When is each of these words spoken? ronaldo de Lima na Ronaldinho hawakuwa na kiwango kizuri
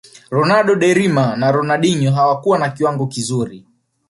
ronaldo 0.29 0.73
de 0.75 0.93
Lima 0.93 1.35
na 1.35 1.51
Ronaldinho 1.51 2.11
hawakuwa 2.11 2.59
na 2.59 2.69
kiwango 2.69 3.07
kizuri 3.07 3.65